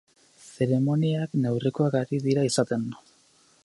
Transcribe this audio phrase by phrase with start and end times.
[0.45, 2.91] Zeremoniak neurrikoak ari dira izaten.